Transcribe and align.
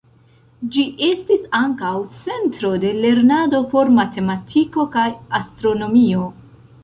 Ĝi 0.75 0.83
estis 1.07 1.43
ankaŭ 1.57 1.91
centro 2.15 2.71
de 2.85 2.93
lernado 3.05 3.61
por 3.75 3.93
matematiko 3.99 4.87
kaj 4.97 5.07
astronomio. 5.41 6.27